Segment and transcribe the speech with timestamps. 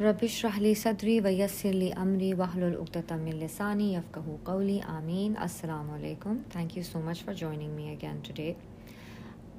[0.00, 5.90] رب اشرح لي صدري ويسر لي أمري واحلل عقدة من لساني يفقهوا قولي آمين السلام
[5.90, 8.54] عليكم Thank you so much for joining me again today.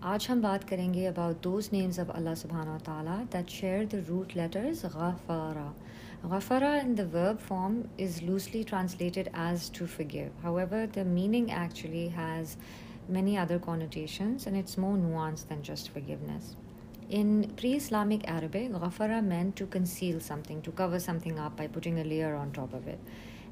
[0.03, 4.01] आज हम बात करेंगे about those names of Allah subhanahu wa ta'ala that share the
[4.09, 5.67] root letters Ghafara.
[6.25, 10.31] Ghafara in the verb form is loosely translated as to forgive.
[10.41, 12.57] However, the meaning actually has
[13.07, 16.55] many other connotations and it's more nuanced than just forgiveness.
[17.11, 21.99] In pre Islamic Arabic, ghafara meant to conceal something, to cover something up by putting
[21.99, 22.99] a layer on top of it.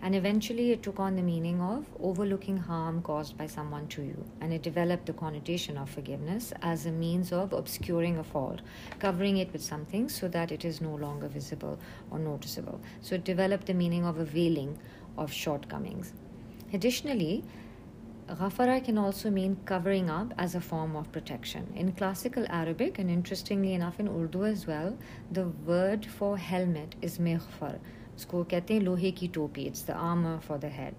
[0.01, 4.23] And eventually it took on the meaning of overlooking harm caused by someone to you.
[4.39, 8.61] And it developed the connotation of forgiveness as a means of obscuring a fault,
[8.97, 11.77] covering it with something so that it is no longer visible
[12.11, 12.79] or noticeable.
[13.01, 14.79] So it developed the meaning of a veiling
[15.17, 16.13] of shortcomings.
[16.71, 17.43] Additionally,
[18.29, 21.73] Ghafara can also mean covering up as a form of protection.
[21.75, 24.95] In classical Arabic, and interestingly enough in Urdu as well,
[25.31, 27.79] the word for helmet is meghfar.
[28.17, 29.65] Kehte hain lohe ki topi.
[29.65, 30.93] It's the armor for the head.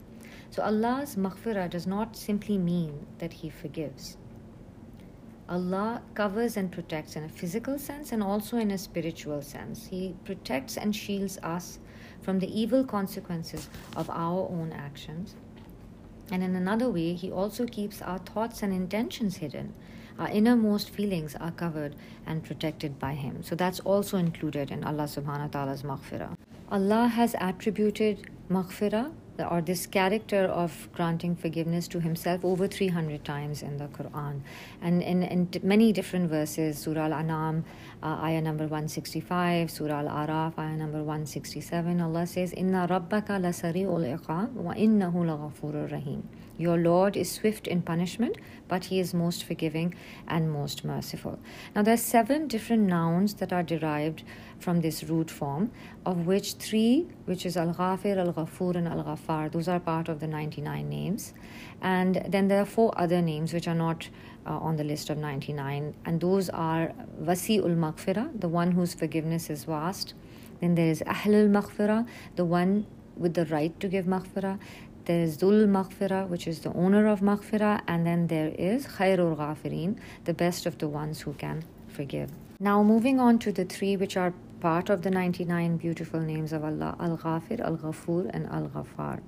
[0.50, 4.16] So Allah's maghfirah does not simply mean that He forgives.
[5.48, 9.86] Allah covers and protects in a physical sense and also in a spiritual sense.
[9.86, 11.78] He protects and shields us
[12.22, 15.36] from the evil consequences of our own actions
[16.30, 19.74] and in another way, He also keeps our thoughts and intentions hidden.
[20.18, 21.94] Our innermost feelings are covered
[22.26, 23.42] and protected by Him.
[23.42, 26.36] So that's also included in Allah subhanahu wa ta'ala's maghfirah.
[26.70, 29.12] Allah has attributed maghfirah
[29.48, 34.40] or this character of granting forgiveness to himself over 300 times in the Quran.
[34.82, 37.64] And in, in many different verses, Surah Al An'am,
[38.02, 44.18] uh, ayah number 165, Surah Al Araf, ayah number 167, Allah says, Inna rabbaka lasari'ul
[44.18, 46.28] iqab wa innahu laghafurur rahim.
[46.60, 48.36] Your Lord is swift in punishment,
[48.68, 49.94] but He is most forgiving
[50.28, 51.38] and most merciful.
[51.74, 54.24] Now, there are seven different nouns that are derived
[54.58, 55.70] from this root form,
[56.04, 59.02] of which three, which is Al Ghafir, Al Ghafur, and Al
[59.52, 61.34] Those are part of the 99 names.
[61.80, 64.08] And then there are four other names which are not
[64.46, 66.92] uh, on the list of 99, and those are
[67.22, 70.14] Wasi ul Maghfirah, the one whose forgiveness is vast.
[70.60, 72.86] Then there is Ahlul Maghfirah, the one
[73.16, 74.58] with the right to give maghfirah.
[75.04, 79.36] There is Dul Maghfirah, which is the owner of Maghfirah, and then there is Khairul
[79.36, 82.30] Ghafirin, the best of the ones who can forgive.
[82.58, 86.64] Now, moving on to the three which are part of the 99 beautiful names of
[86.64, 89.20] Allah Al Ghafir, Al Ghafur, and Al Ghaffar.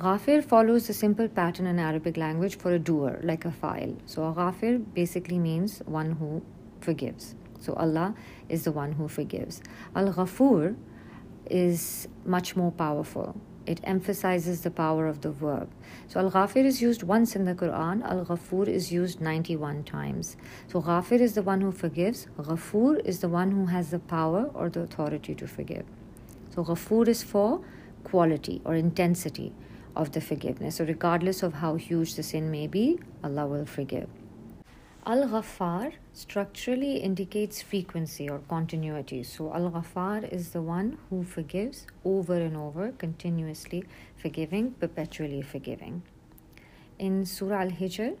[0.00, 3.96] Ghafir follows the simple pattern in Arabic language for a doer, like a fa'il.
[4.06, 6.42] So, a Ghafir basically means one who
[6.80, 7.34] forgives.
[7.60, 8.14] So, Allah
[8.48, 9.62] is the one who forgives.
[9.94, 10.74] Al Ghafur
[11.50, 15.68] is much more powerful it emphasizes the power of the verb.
[16.08, 20.36] So Al Ghafir is used once in the Quran, Al Ghafur is used 91 times.
[20.68, 24.50] So Ghafir is the one who forgives, Ghafur is the one who has the power
[24.54, 25.84] or the authority to forgive.
[26.54, 27.60] So Ghafur is for
[28.04, 29.52] quality or intensity
[29.94, 30.76] of the forgiveness.
[30.76, 34.08] So regardless of how huge the sin may be, Allah will forgive.
[35.04, 39.24] Al Ghaffar structurally indicates frequency or continuity.
[39.24, 43.82] So, Al Ghaffar is the one who forgives over and over, continuously
[44.16, 46.04] forgiving, perpetually forgiving.
[47.00, 48.16] In Surah Al Hijr,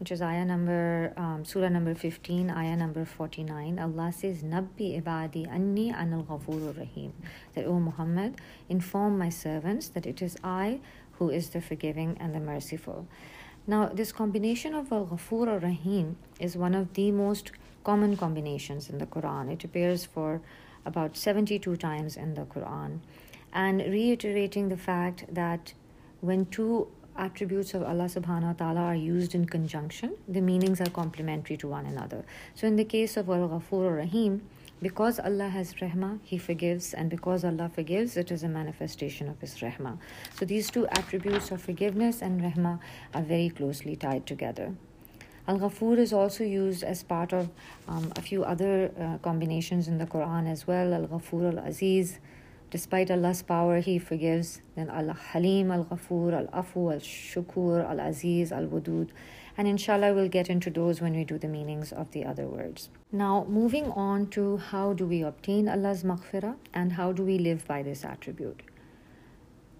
[0.00, 5.48] which is ayah number, um, surah number 15, ayah number 49, Allah says, Nabbi ibadi
[5.48, 7.12] anni anil ghafurur rahim.
[7.54, 8.34] That, O Muhammad,
[8.68, 10.80] inform my servants that it is I
[11.12, 13.06] who is the forgiving and the merciful.
[13.68, 17.50] Now, this combination of Al Ghafur or Rahim is one of the most
[17.82, 19.50] common combinations in the Quran.
[19.52, 20.40] It appears for
[20.84, 23.00] about 72 times in the Quran,
[23.52, 25.72] and reiterating the fact that
[26.20, 30.90] when two attributes of Allah subhanahu wa ta'ala are used in conjunction, the meanings are
[30.90, 32.24] complementary to one another.
[32.54, 34.42] So, in the case of Al Ghafur or Rahim,
[34.82, 39.40] because Allah has rahmah, He forgives, and because Allah forgives, it is a manifestation of
[39.40, 39.98] His rahmah.
[40.38, 42.78] So these two attributes of forgiveness and rahmah
[43.14, 44.74] are very closely tied together.
[45.48, 47.48] Al Ghafur is also used as part of
[47.88, 50.92] um, a few other uh, combinations in the Quran as well.
[50.92, 52.18] Al Ghafur Al Aziz,
[52.70, 54.60] despite Allah's power, He forgives.
[54.74, 59.08] Then Al Halim, Al Ghafur, Al Afu, Al Shukur, Al Aziz, Al Wudud
[59.57, 62.89] And inshallah, we'll get into those when we do the meanings of the other words.
[63.11, 67.67] Now, moving on to how do we obtain Allah's maghfirah and how do we live
[67.67, 68.61] by this attribute.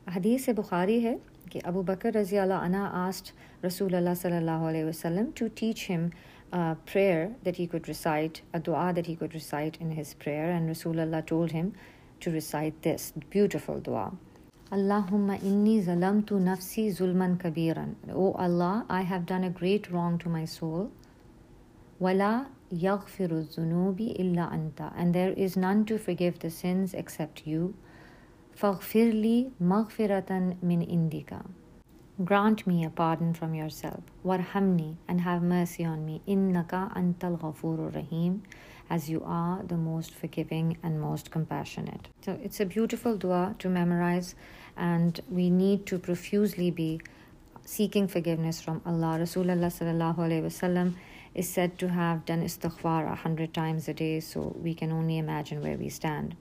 [0.09, 1.17] Hadith Bukhari hai
[1.49, 6.11] कि Abu Bakr रजी anha asked Rasulullah sallallahu alaihi wasallam to teach him
[6.51, 10.51] a prayer that he could recite, a dua that he could recite in his prayer,
[10.51, 11.73] and Rasulullah told him
[12.19, 14.11] to recite this beautiful dua.
[14.72, 17.94] Allahumma inni zalamtu nafsi zulman kabiran.
[18.12, 20.90] O Allah, I have done a great wrong to my soul.
[22.00, 24.92] Wala yaghfiru zunubi illa anta.
[24.96, 27.74] And there is none to forgive the sins except you.
[28.60, 31.46] Faghfirli maghfiratan min indika.
[32.24, 34.02] Grant me a pardon from yourself.
[34.24, 36.22] Warhamni and have mercy on me.
[36.26, 38.42] Innaka antal ghafurur rahim
[38.88, 42.08] as you are the most forgiving and most compassionate.
[42.24, 44.34] So it's a beautiful dua to memorize,
[44.76, 47.00] and we need to profusely be
[47.64, 49.18] seeking forgiveness from Allah.
[49.20, 50.94] Rasulullah sallallahu alaihi wasallam
[51.34, 55.18] is said to have done istighfar a hundred times a day, so we can only
[55.18, 56.36] imagine where we stand.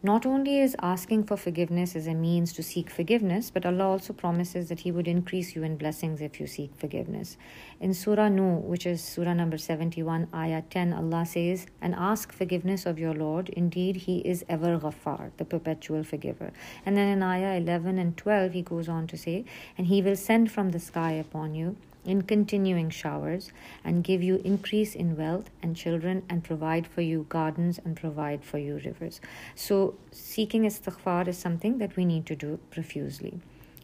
[0.00, 4.12] Not only is asking for forgiveness as a means to seek forgiveness, but Allah also
[4.12, 7.36] promises that He would increase you in blessings if you seek forgiveness.
[7.80, 12.86] In Surah Nuh, which is Surah number 71, Ayah 10, Allah says, And ask forgiveness
[12.86, 13.48] of your Lord.
[13.48, 16.52] Indeed, He is ever Ghaffar, the perpetual forgiver.
[16.86, 19.46] And then in Ayah 11 and 12, He goes on to say,
[19.76, 21.76] And He will send from the sky upon you
[22.08, 23.52] in continuing showers
[23.84, 28.42] and give you increase in wealth and children and provide for you gardens and provide
[28.42, 29.20] for you rivers.
[29.54, 33.40] So, seeking istighfar is something that we need to do profusely.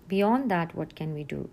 [0.09, 1.51] Beyond that, what can we do?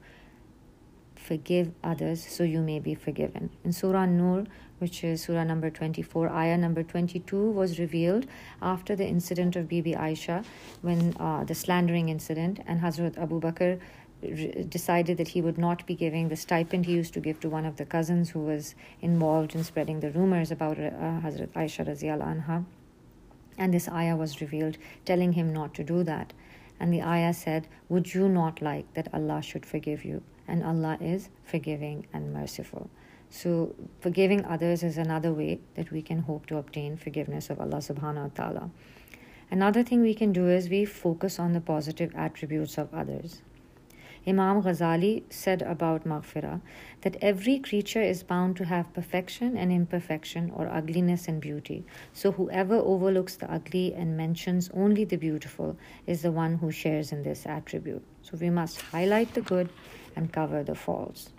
[1.16, 3.50] Forgive others so you may be forgiven.
[3.66, 4.46] In Surah Nur,
[4.80, 8.26] which is Surah number 24, Ayah number 22, was revealed
[8.62, 10.44] after the incident of Bibi Aisha,
[10.82, 13.80] when uh, the slandering incident, and Hazrat Abu Bakr
[14.22, 17.66] decided that he would not be giving the stipend he used to give to one
[17.66, 20.92] of the cousins who was involved in spreading the rumors about uh,
[21.24, 22.66] Hazrat Aisha radiallahu anha.
[23.58, 26.34] And this ayah was revealed telling him not to do that.
[26.80, 30.24] And the ayah said, Would you not like that Allah should forgive you?
[30.48, 32.90] And Allah is forgiving and merciful.
[33.30, 37.78] So, forgiving others is another way that we can hope to obtain forgiveness of Allah
[37.78, 38.70] subhanahu wa ta'ala.
[39.50, 43.42] Another thing we can do is we focus on the positive attributes of others.
[44.28, 46.62] Imam Ghazali said about maghfirah
[47.02, 51.84] that every creature is bound to have perfection and imperfection or ugliness and beauty.
[52.14, 55.76] So whoever overlooks the ugly and mentions only the beautiful
[56.06, 58.04] is the one who shares in this attribute.
[58.22, 59.70] So we must highlight the good
[60.16, 61.32] and cover the faults.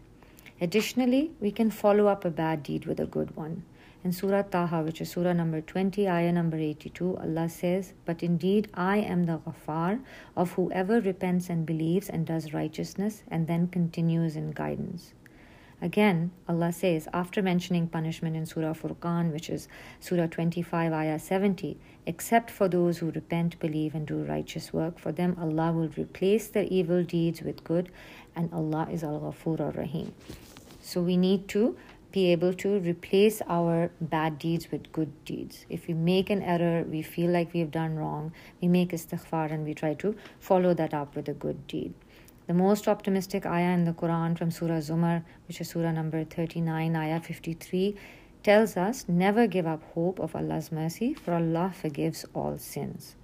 [0.61, 3.64] Additionally, we can follow up a bad deed with a good one.
[4.05, 8.69] In Surah Taha, which is Surah number 20, Ayah number 82, Allah says, But indeed
[8.75, 10.01] I am the Ghaffar
[10.37, 15.13] of whoever repents and believes and does righteousness and then continues in guidance.
[15.81, 19.69] Again, Allah says, after mentioning punishment in Surah Furqan, which is
[20.01, 25.13] Surah 25, Ayah 70, except for those who repent, believe, and do righteous work, for
[25.13, 27.89] them Allah will replace their evil deeds with good,
[28.35, 30.13] and Allah is Al Ghafur Ar Rahim.
[30.81, 31.77] So we need to
[32.12, 35.64] be able to replace our bad deeds with good deeds.
[35.69, 39.50] If we make an error, we feel like we have done wrong, we make istighfar
[39.50, 41.94] and we try to follow that up with a good deed.
[42.47, 46.97] The most optimistic ayah in the Quran from Surah Zumar, which is Surah number 39,
[46.97, 47.97] ayah 53,
[48.43, 53.15] tells us never give up hope of Allah's mercy, for Allah forgives all sins.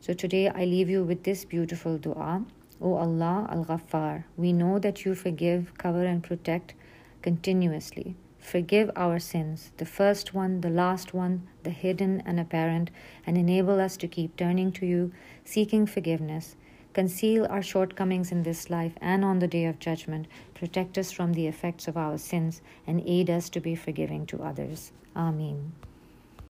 [0.00, 2.44] So today I leave you with this beautiful dua.
[2.80, 6.74] O Allah Al Ghaffar, we know that you forgive, cover, and protect
[7.22, 8.16] continuously.
[8.38, 12.90] Forgive our sins, the first one, the last one, the hidden and apparent,
[13.24, 15.12] and enable us to keep turning to you,
[15.44, 16.56] seeking forgiveness.
[16.92, 20.26] Conceal our shortcomings in this life and on the day of judgment.
[20.54, 24.42] Protect us from the effects of our sins and aid us to be forgiving to
[24.42, 24.92] others.
[25.16, 25.72] Amen.